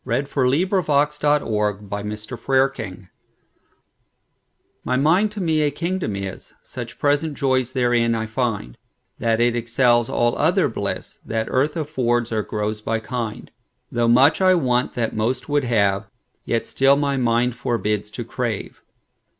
[0.03, 2.93] My Mind to Me a Kingdom Is
[4.83, 8.79] MY mind to me a kingdom is; Such present joys therein I find,
[9.19, 14.95] That it excels all other blissThat earth affords or grows by kind:Though much I want
[14.95, 16.09] that most would have,
[16.45, 18.81] Yet still my mind forbids to crave.